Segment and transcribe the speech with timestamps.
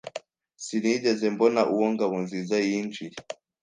[0.63, 3.15] Sinigeze mbona uwo Ngabonziza yinjiye.